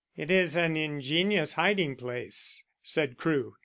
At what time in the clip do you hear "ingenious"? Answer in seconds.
0.75-1.53